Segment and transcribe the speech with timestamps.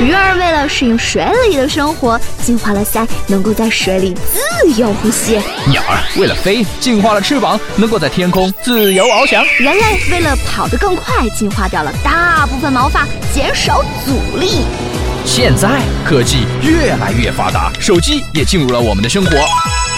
[0.00, 14.60] 鱼儿为了适应水里的生活，进化了鳃，能够在水里自由呼吸；鸟儿为了飞，进化了翅膀，能够在天空自由翱翔；人类为了跑得更快，进化掉了大部分毛发，减少阻力。
[15.24, 19.36] 现在科技越来越发达，手机也进入了我们的生活。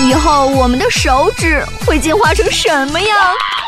[0.00, 3.18] 以后我们的手指会进化成什么样？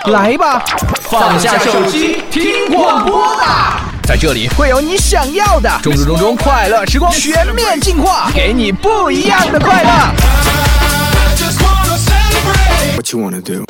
[0.07, 0.65] 来吧，
[1.03, 3.92] 放下手机，听广播吧。
[4.13, 9.91] 在这里会有你想要的，中中中中快乐时光全面进化，给你不一样的快乐。
[12.95, 13.65] What you wanna do?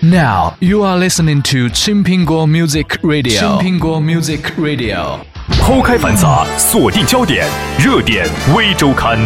[0.00, 3.38] Now you are listening to 青苹果 Music Radio。
[3.38, 5.20] 青苹果 Music Radio。
[5.60, 7.46] 抛开繁杂，锁定焦点，
[7.78, 9.20] 热点微周刊。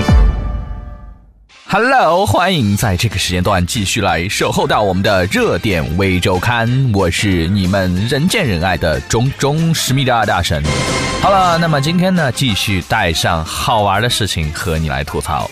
[1.73, 6.91] Hello，欢迎在这个时间段继续来守候到我们的热点微周刊。
[6.93, 10.61] 我是你们人见人爱的中中思密达大神。
[11.23, 15.49] 好了，那么今天呢，继续带上好玩的事情和你来吐槽。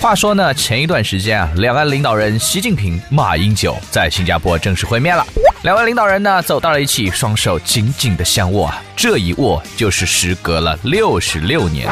[0.00, 5.26] 话说呢，前一段时间啊，两岸领导人习近平、马英九在新加坡正式会面了。
[5.62, 11.86] 两位领导人呢走到了一起，双手紧紧的相握啊，这一握就是时隔了六十六年。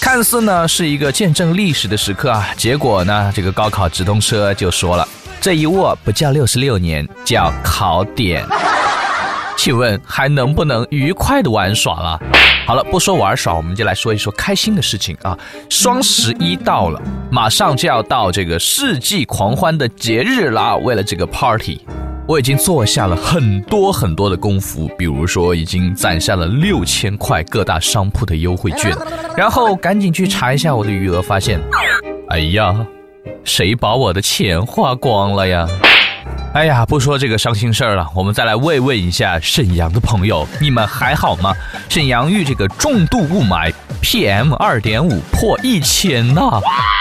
[0.00, 5.06] 看似呢是一个见证历史的时刻啊，结果呢这个高考直通车就说了，
[5.42, 8.46] 这一握不叫六十六年，叫考点。
[9.58, 12.18] 请问还能不能愉快的玩耍了？
[12.66, 15.38] 好了，不说玩耍，我们就来说一说开心的事情啊！
[15.68, 16.98] 双十一到了，
[17.30, 20.78] 马上就要到这个世纪狂欢的节日了。
[20.78, 21.80] 为了这个 party，
[22.26, 28.96] 我已经做下了很多很多的功夫，比如说已经攒下了六千块各大商铺的优惠券，
[29.36, 31.60] 然后赶紧去查一下我的余额，发现，
[32.28, 32.74] 哎呀，
[33.44, 35.66] 谁把我的钱花光了呀？
[36.54, 41.52] 哎呀，不说这个伤心事儿了，我们再来慰问一下沈阳的朋友，你们还好吗？
[41.88, 46.60] 沈阳遇这个重度雾霾，PM 二点五破一千呐，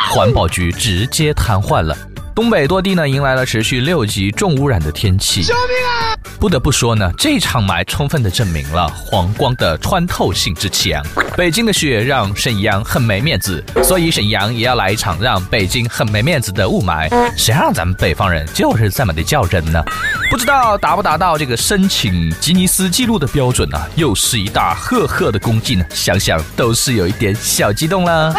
[0.10, 1.96] 环保局直接瘫痪了。
[2.34, 6.16] 东北多地呢迎来了持续六级重污染的天气，救命啊！
[6.40, 11.04] 不得不说呢，这场霾充分的证明了黄光的穿透性之强。
[11.36, 17.10] 北京的雪让沈阳很没面子，所以沈阳也要来一场让北京很没面子的雾霾。
[17.38, 19.84] 谁让咱们北方人就是这么的较真呢？
[20.30, 23.78] 不知道达不达到这个申请吉尼斯纪录的标准呢？
[23.96, 25.86] 又是一大赫赫的功绩呢？
[25.94, 28.34] 想想都是有一点小激动了。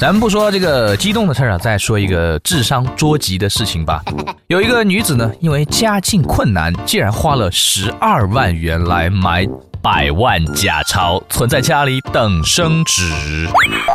[0.00, 4.02] 咱们不说这个激动的事儿啊，再说一个智商捉急的事情吧。
[4.46, 9.46] 有一个女子呢，因为家境困难，竟然花了十二万元来买。
[9.82, 13.02] 百万假钞存在家里等升值。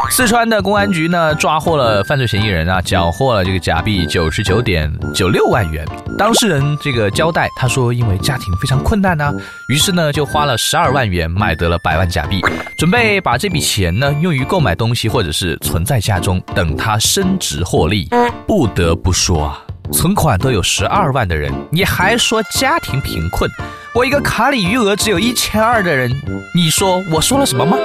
[0.09, 5.85] 四川的公安局呢抓获了犯罪嫌疑人啊，缴获了这个假币九十九点九六万元。
[6.17, 9.31] 当事人这个交代，他说因为家庭非常困难呢，
[9.69, 12.41] 于是呢就花了十二万元买得了百万假币，
[12.79, 18.09] 准备把这笔钱呢用于购买东西或者是存在家中等它升值获利。
[18.47, 23.49] 不得不说啊，存款都有十二万的人，你还说家庭贫困？
[23.95, 26.11] 我一个卡里余额只有一千二的人，
[26.53, 27.77] 你说我说了什么吗？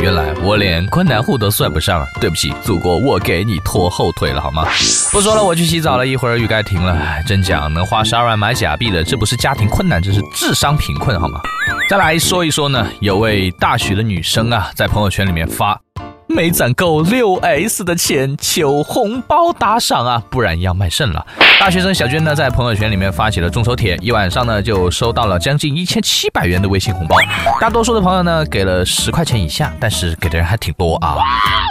[0.00, 4.66] 原来我连困难户都算不上啊，对不起，祖国，我给你拖后腿了好吗？
[5.12, 7.22] 不说了，我去洗澡了，一会儿雨该停了。
[7.24, 11.40] 真讲，能花十二万买假币的，这不是家庭困难，这是智商贫困好吗？
[11.88, 15.80] 再来说一说呢，有位大学的女生啊，在朋友圈里面发。
[16.28, 20.22] 没攒够六 S 的钱，求红包打赏啊！
[20.28, 21.24] 不然要卖肾了。
[21.60, 27.16] 大学生小娟呢，在朋友圈里面发起了众筹帖，一晚上呢就收到了将近一千七百元的微信红包。
[27.60, 31.16] 大多数的朋友呢给了十块钱以下，但是给的人还挺多啊。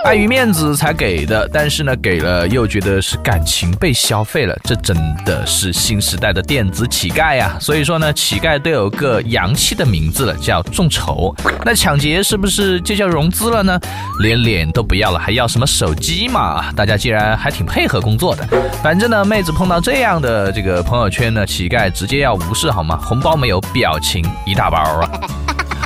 [0.06, 4.96] 碍于面子才给的，但是呢给了又觉得是感情被消费了，这真
[5.26, 7.58] 的是新时代的电子乞丐呀。
[7.60, 11.36] 所以说呢，乞丐都有个洋气的名字了，叫众筹。
[11.64, 13.78] 那抢劫是不是就叫融资了呢？
[14.20, 14.45] 连。
[14.46, 16.72] 脸都不要了，还要什么手机嘛？
[16.74, 18.48] 大家既然还挺配合工作的，
[18.82, 22.98] 反正呢，妹子碰到这样的这个朋友圈呢，乞丐直接要无视好吗？
[23.02, 25.10] 红包没有，表情一大包啊！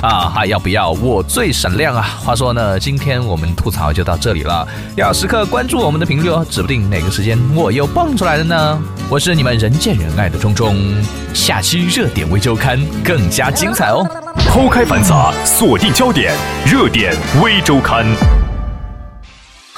[0.02, 0.90] 啊，还要不要？
[0.92, 2.02] 我最闪亮啊！
[2.24, 4.66] 话说呢，今天我们吐槽就到这里了，
[4.96, 8.82] 要时刻关注我们的频率哦，指不定哪个时间我又蹦出来了呢。
[9.10, 10.76] 我是你们人见人爱的钟钟，
[11.34, 14.06] 下期热点微周刊更加精彩哦！
[14.48, 16.32] 抛开繁杂，锁定焦点，
[16.64, 18.06] 热点微周刊。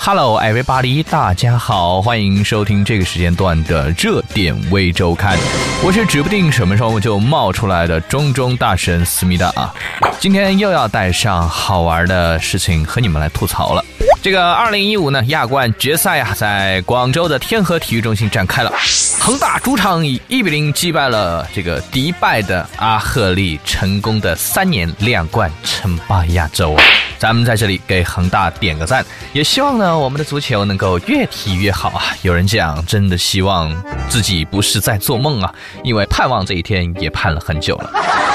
[0.05, 1.01] Hello, everybody！
[1.05, 5.39] 大家好，欢迎收听这个时间段的热点微周刊。
[5.81, 9.73] 我是指不定什么时候就冒出来的中中大神思密达啊！
[10.19, 13.85] 今天又要带上好玩的事情和你们来吐槽了。
[14.21, 18.73] 这个二零一五呢亚冠决赛啊，在广州的天河体育中心展开了。
[19.21, 26.83] 恒大主场以一比零击败了这个迪拜的阿赫利，成功的三年两冠称霸亚洲啊。
[27.19, 32.03] 咱们在这里给恒大点个赞，也希望呢我们的足球能够越踢越好啊！
[32.23, 33.75] 有人讲，真的希望
[34.09, 35.55] 自己不是在做梦啊，
[35.85, 37.91] 因为盼望这一天也盼了很久了。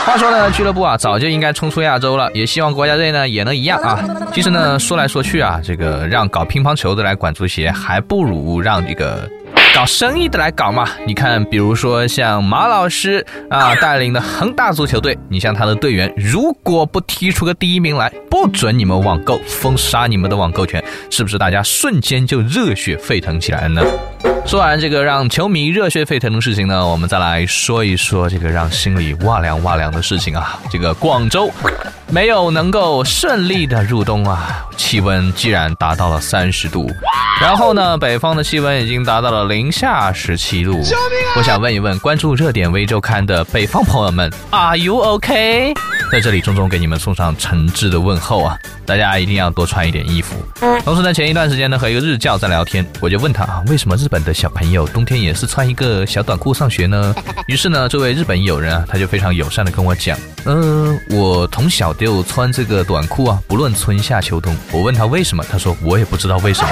[0.06, 4.00] 话说呢，俱乐部啊早就应该冲出亚洲了，也希望国家队呢也能一样啊。
[4.34, 9.30] 其实呢说来说去啊，这个让搞乒乓球的来管足协，还不如让这个。
[9.78, 10.90] 搞生意的来搞嘛？
[11.06, 23.84] 你看，比如说像马老师啊 带领的恒大足球队，你像他的队员，如果不踢出个第一名来，不准你们网购，封杀你们的网购权，是不是大家瞬间就热血沸腾起来了呢？
[24.48, 30.60] 说完这个让球迷热血沸腾的事情呢，我们再来说一说这个让心里哇凉哇凉的事情啊。
[30.72, 31.52] 这个广州
[32.10, 36.90] 没有能够顺利的入冬啊，气温居然达到了三十度，
[37.42, 40.82] 然后呢，北方的气温已经达到了零下十七度。
[41.36, 45.74] 我想问一问关注热点微周刊的北方朋友们，Are you OK？
[46.10, 48.58] 在这里，钟钟给你们送上诚挚的问候啊！
[48.86, 50.38] 大家一定要多穿一点衣服。
[50.86, 57.14] 同时呢，前一段时间呢，和一个日教在聊天，我就问他啊，为什么日本的小朋友冬天也是穿一个小短裤上学呢？
[57.48, 64.56] 于是呢，这位日本友人啊，他就非常友善的跟我讲，嗯，我从小就穿这个短裤啊，不论春夏秋冬。
[64.72, 66.70] 我问他为什么，他说我也不知道为什么。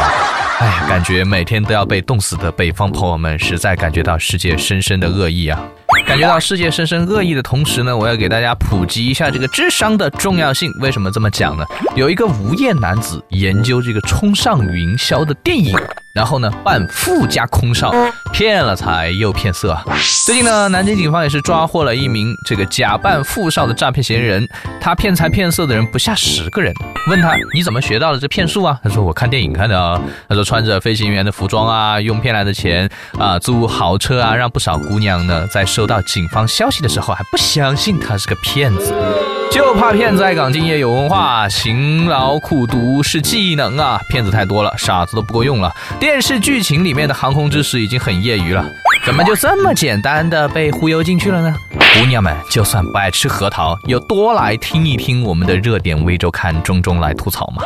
[0.60, 5.62] 哎，感觉每天都要被冻死的北方朋友们，实在感觉到世界深深的恶意啊！
[6.08, 10.72] 感觉到世界深深恶意的同时呢，我要给大家普及一下这个智商的重要性。
[10.80, 11.66] 为什么这么讲呢？
[11.96, 15.78] 有一个无业男子研究这个冲上云霄的电影。
[16.14, 17.94] 然后呢，扮富家空少，
[18.32, 19.78] 骗了财又骗色。
[20.26, 24.48] 最近呢，南京警方也是抓获了一名这个假扮富少的诈骗嫌疑人。
[24.80, 26.74] 他骗财骗色的人不下十个人。
[27.08, 28.80] 问他你怎么学到了这骗术啊？
[28.82, 30.02] 他说我看电影看的啊。
[30.30, 32.90] 他说穿着飞行员的服装啊，用骗来的钱
[33.20, 38.96] 啊租豪车啊，让不少姑娘呢在收到警方消息的时候还不相信他是个骗子。
[39.52, 44.02] 就怕骗子爱岗敬业有文化，勤劳苦读是技能啊！
[44.10, 45.74] 骗子太多了，傻子都不够用了。
[45.98, 48.66] 电视剧情里面的航空知识已经很业余了，
[49.06, 51.56] 怎么就这么简单的被忽悠进去了呢？
[52.00, 57.62] 姑娘们，就算不爱吃核桃，有多来听一听我们的热点微周刊中中来吐槽嘛。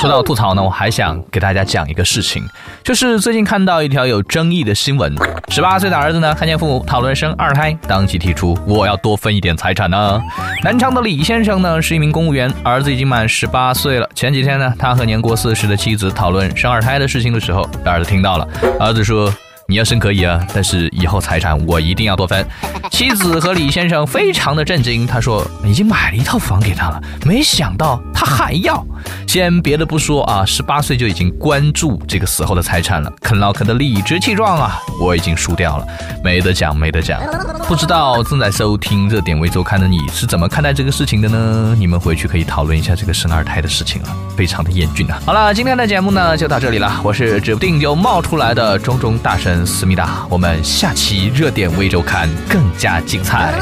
[0.00, 2.48] 说到吐槽呢，我还想给大家讲一个事情，
[2.84, 5.12] 就是最近看到一条有争议的新闻：
[5.48, 10.22] 十八岁的儿子呢，看见父母讨论生二胎，当即提出我要多分一点财产呢。
[10.62, 14.08] 南昌的李先生呢，是一名公务员，儿子已经满十八岁了。
[14.14, 18.48] 前几天呢，他和年过四十的妻子讨论生二胎的事情的时候，儿子听到了，
[18.78, 19.34] 儿子说。
[19.66, 22.46] 你要生可以啊，但是以后财产我一定要多分。
[22.90, 28.84] 妻子和李先生非常的震惊，他说已经买了一套房给他了，没想到他还要。
[29.26, 35.86] 先别的不说啊，十八岁就已经关注这个死后的财产了，啃老啃得理直气壮啊，我已经输掉了，
[36.22, 37.20] 没得讲，没得讲。
[37.66, 41.74] 不知道正在收听热点微周刊的你是怎么看待这个事情的呢？
[41.78, 45.18] 你们回去可以讨论一下这个生二胎的事情了，非常的严峻啊。
[45.24, 49.53] 好了，今天的节目呢就到这里了，我是指不定就冒出来的中中大神。
[49.66, 53.52] 思密达，我们下期热点微周刊更加精彩。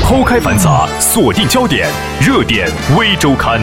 [0.00, 1.88] 抛开繁杂，锁定焦点，
[2.20, 3.60] 热点微周刊。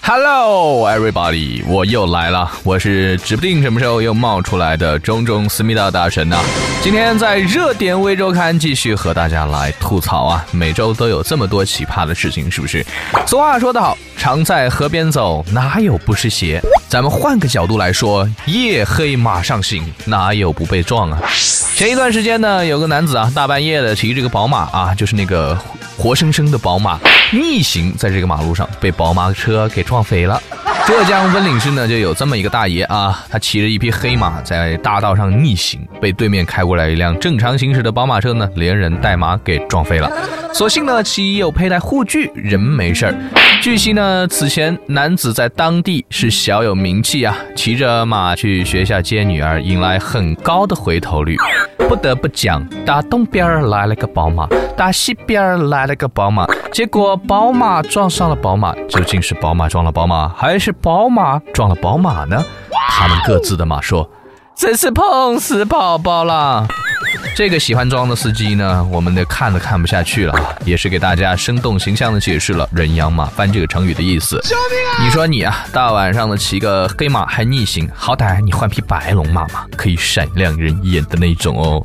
[0.00, 6.38] Hello everybody，我又来了，我是指不定什么时候又冒出来的中中思密达大神呐。
[6.82, 12.84] 今天在热点微周刊继续和大家来吐槽啊，每周都有这么多奇葩的事情，是不是？
[13.26, 16.60] 俗话说得好，常在河边走，哪有不湿鞋？
[16.88, 21.20] 咱们换个角度来说，夜黑马上行，哪有不被撞啊？
[21.74, 25.58] 前一段时间呢，有个男子啊，大半夜的骑这个宝马啊，就是那个
[25.98, 26.98] 活生生的宝马，
[27.32, 30.40] 逆行在这个马路上，被宝马车给撞飞了。
[30.86, 40.10] 浙江温岭市呢，就有这么一个大爷啊，他骑着一匹黑马在大道上逆行，被对面开过来一辆正常行驶的宝马车呢，连人带马给撞飞了。
[40.52, 43.14] 所幸呢，其有佩戴护具，人没事儿。
[43.60, 51.36] 据悉呢，此前男子在当地是小有名气啊，骑着马去学校接女儿，引来很高的回头率。
[51.88, 54.46] 不得不讲，打东边来了个宝马，
[54.76, 62.42] 打西边来了个宝马，结果宝马撞上了宝马，究竟是宝马撞了宝马，还是宝马撞了宝马呢？
[62.90, 64.08] 他们各自的马说
[64.54, 66.66] ：“真是碰死宝宝了。”
[67.34, 74.40] 这个喜欢装的司机呢，我们的看都看不下去了，也是给大家生动形象的解释了“人仰马翻”这个成语的意思。
[74.44, 75.04] 救命啊！
[75.04, 81.84] 你说你啊，大晚上的骑个黑马还逆行，好歹你换匹白龙马嘛，可以闪亮人眼的那种哦。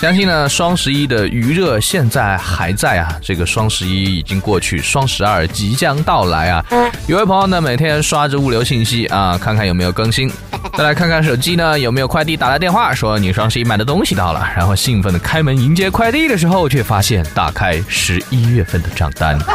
[0.00, 3.16] 相信呢，双十一的余热现在还在啊。
[3.22, 6.64] 这个双十一已经过去，双十二即将到来啊。
[7.06, 10.30] 有位朋友呢，每天刷着物流信息啊，看看有没有更新。
[10.76, 14.46] 再来看看手机呢，有没有快递打来电话说你双十一买的东西到了。
[14.54, 19.38] 然后兴奋的开门迎接快递的时候，却发现打开十一月份的账单。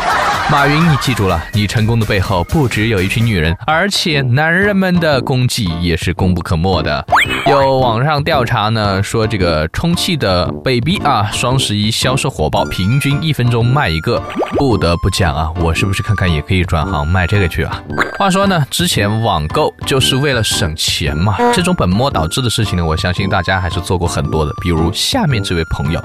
[0.52, 7.06] 马云，你记住了，你成功的背后不只有一群女人，而且男人们的功绩也是功不可没的。
[7.48, 14.22] 有网上调查呢，说这个充气的 baby 啊，双十一销售火爆，平均一分钟卖一个。
[14.58, 17.82] 不得不讲啊，我是不是看看也可以转行卖这个去啊？
[18.20, 24.54] 话说呢，之前网购就是为了省钱嘛，这种本末倒置的事情呢，我相信大家还是做过很多的。
[24.62, 26.00] 比如下面这位朋友，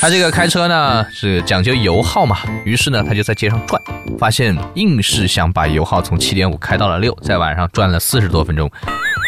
[0.00, 3.80] 他这个开车呢是讲究油耗嘛，于是呢他就在街上转。
[4.18, 8.70] 发现硬是想把油耗从七点五开到了六，在晚上转了四十多分钟。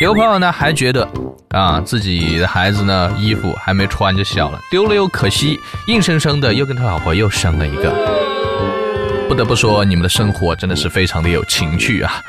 [0.01, 1.09] 有朋友呢还觉得
[1.49, 5.59] 啊自己的孩子呢衣服还没穿就小了，丢了又可惜，
[5.89, 7.93] 硬生生的又跟他老婆又生了一个。
[9.29, 12.23] 不得不说，你们的生活真的是非常的有情趣啊。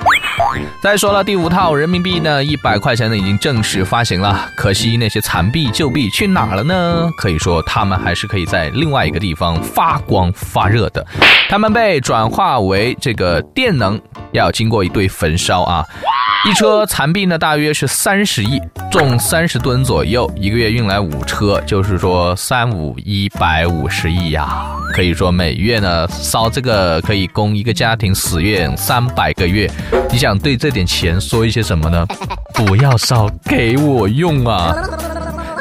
[0.82, 4.50] 再说了，第五套人民币呢，一百块钱呢已经正式发行了。
[4.56, 7.10] 可惜那些残币旧币去哪了呢？
[7.18, 11.06] 可以说，他们还是可以在另外一个地方发光发热的。
[11.50, 14.00] 他们被转化为这个电能，
[14.32, 15.84] 要经过一堆焚烧啊。
[16.48, 18.58] 一车残币呢，大约是三十亿，
[18.90, 24.66] 重三十吨左右，一个月运来五车，就是说三五一百五十亿呀。
[24.94, 29.70] 可以说每月呢烧这个可以供一个家庭使用三百个月。
[30.10, 32.08] 你想对这点钱说一些什么呢？
[32.54, 34.74] 不要烧，给我用啊！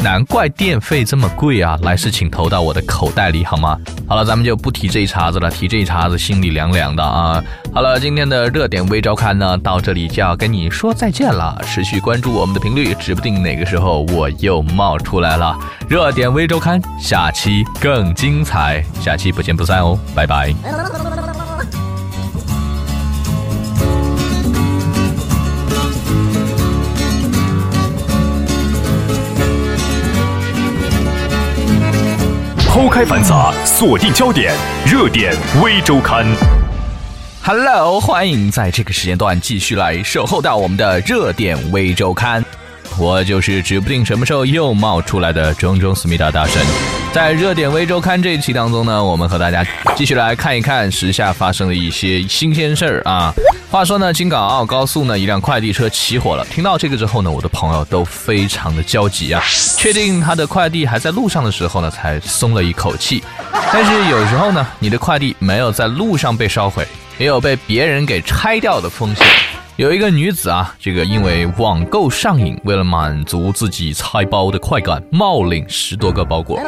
[0.03, 1.79] 难怪电费这么贵啊！
[1.83, 3.77] 来世请投到我的口袋里好吗？
[4.07, 7.43] 好了，咱们就不提这一茬子了，提这一茬子心里凉凉的啊！
[7.73, 11.61] 好了，今天的热点微周刊呢，到这里就要跟你说再见了。
[11.65, 15.57] 持续关注我们的频率，指不定哪个时候我又冒出来了。
[15.89, 20.55] 热点微周刊，下期更精彩，下期不见不散哦，拜拜。
[32.97, 34.55] 开繁杂，锁定焦点，
[34.87, 36.25] 热点微周刊。
[37.43, 42.43] Hello，欢迎在这个时间段继续来守候到我们的热点微周刊。
[42.99, 47.06] 我就是指不定什么时候又冒出来的中中思密达大神。
[47.17, 49.65] 在热点微周刊这一期当中呢，我们和大家
[49.97, 53.33] 继续来看一看时下发生的一些新鲜事儿啊。
[53.71, 56.45] 话说呢，京港澳高速呢，一辆快递车起火了。
[56.51, 59.43] 听到这个之后呢，我的朋友都非常的焦急啊。
[59.79, 63.25] 确定他的快递还在路上的时候呢，才松了一口气。
[63.73, 69.27] 但是有时候呢，你的快递没有在路上被烧毁，也有被别人给拆掉的风险。
[69.77, 76.59] 有一个女子啊，这个因为网购上瘾，为了满足自己拆包的快感，冒领十多个包裹。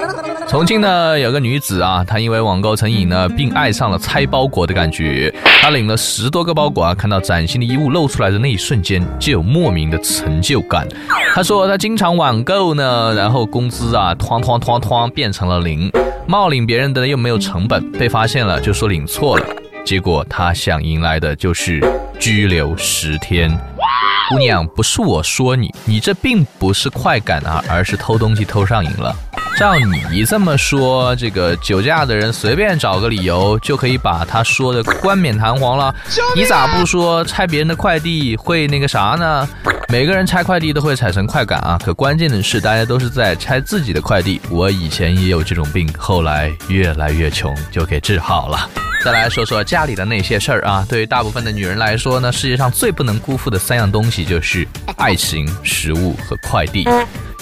[0.47, 5.35] 重庆呢有个女子啊，她因为网购成瘾呢，并爱上了拆包裹的感觉。
[5.63, 10.87] 她领了十多个包裹啊，看到崭新的衣物露出来的那一瞬间，就有莫名的成就感。
[11.35, 15.91] 她说她经常网购呢，然后工资啊，哐哐哐哐变成了零，
[16.27, 19.47] 冒领别人的又没有成本，被发现了就说领错了。
[19.89, 21.81] 结果他想迎来的就是
[22.21, 23.51] 拘留十天。
[24.29, 29.17] 姑娘，不是我说你，你这并不是快感啊，而是偷东西偷上瘾了。
[29.59, 29.75] 照
[30.11, 35.93] 你这么说，这个酒驾的人随便找个理由就可以把他说的冠冕堂皇了。
[36.37, 39.49] 你咋不说拆别人的快递会那个啥呢？
[39.89, 44.41] 每个人拆快递都会产生快感啊，可关键的是大家都是在拆自己的快递。
[44.49, 48.71] 我以前也有这种病，后来越来越穷，就给治好了。
[49.05, 54.67] 再来说说家里的那些事儿啊，对于大部分的女人来说呢，世界上最不能辜负的三样东西就是
[54.97, 56.87] 爱情、食物和快递。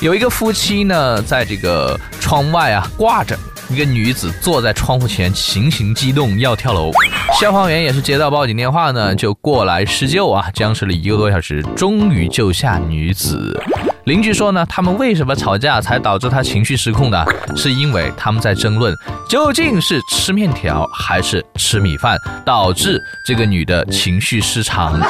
[0.00, 3.36] 有一个夫妻呢，在这个窗外啊挂着
[3.70, 6.92] 一个女子坐在窗户前，情形激动要跳楼。
[7.40, 13.58] 消防员也是接到报警电话呢，就过来施救啊，僵持了一个多小时，终于救下女子。
[14.04, 17.26] 邻居说呢，他们为什么吵架才导致他情绪失控的？
[17.56, 18.94] 是因为他们在争论
[19.26, 25.00] 究竟是吃面条还是吃米饭，导致这个女的情绪失常。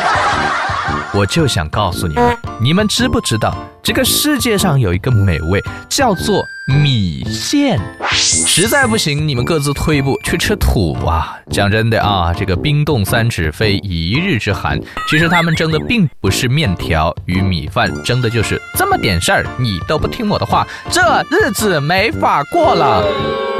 [1.15, 6.47] 我就想告诉你们，你们知不知道这个世界上有一个美味叫做？
[6.67, 7.79] 米线
[8.11, 11.39] 实在不行，你们各自退一步去吃土啊！
[11.49, 14.77] 讲真的啊，这个冰冻三尺非一日之寒。
[15.09, 19.47] 其实他们争的并不是面条与米饭，争的就是这么点事儿。
[19.61, 23.05] 你都不听我的话，这日子没法过了。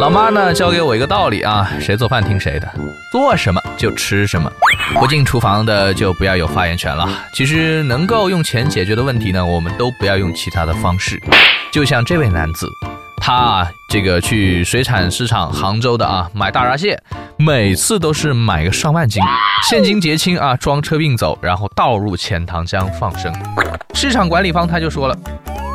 [0.01, 2.69] 老妈呢，教给我一个道理啊：谁做饭听谁的，
[3.13, 4.51] 做什么就吃什么。
[4.95, 7.09] 不进厨房的就不要有发言权了。
[7.33, 11.23] 其实能够用钱解决的问题呢，我们都不要用其他的方式。
[11.71, 12.69] 就像这位男子。
[13.27, 16.97] 他啊，这个去水产市场杭州的啊买大闸蟹，
[17.37, 19.21] 每次都是买个上万斤，
[19.69, 23.35] 现金结清啊，装车并走，然后倒入钱塘江放生。
[23.95, 25.19] 市场管理方他就说了。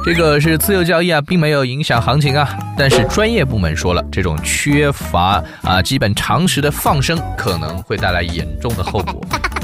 [0.05, 2.57] 这个是自由交易啊，并没有影响行情啊。
[2.77, 9.21] 但是专业部门说了，这种缺乏啊基本常识的放生可能会带来严重的后果。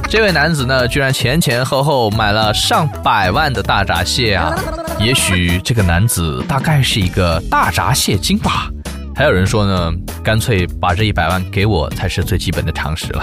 [0.10, 4.56] 这位男子呢，居然前前后后买了上百万的大闸蟹啊！
[5.00, 8.70] 也许这个男子大概是一个大闸蟹精吧。
[9.14, 9.92] 还有人说呢，
[10.24, 13.22] 干脆把这一百万给我才是最基本的常识了。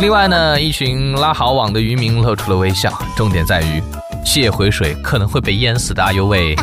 [0.00, 3.80] 另外呢，一群拉好网的渔民露出了微笑，重点在于。
[4.24, 6.56] 蟹回水可能会被淹死的，哎呦喂！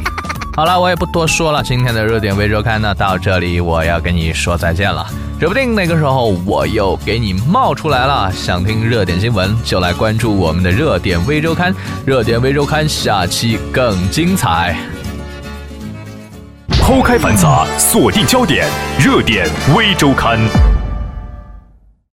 [0.57, 5.07] 好了，我也不多说了，今天的热点微周刊呢，到这里我要跟你说再见了。
[5.43, 8.31] 指不定那个时候我又给你冒出来了。
[8.31, 11.75] 想听热点新闻，就来关注我们的热点微周刊。
[12.05, 14.73] 热点微周刊下期更精彩。
[16.79, 18.65] 抛开繁杂，锁定焦点，
[18.97, 19.45] 热点
[19.75, 20.39] 微周刊。